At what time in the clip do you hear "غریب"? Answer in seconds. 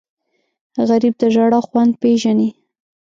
0.87-1.15